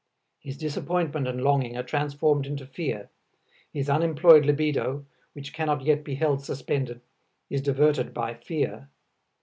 [0.39, 3.11] His disappointment and longing are transformed into fear,
[3.71, 7.01] his unemployed libido, which cannot yet be held suspended,
[7.51, 8.89] is diverted by fear.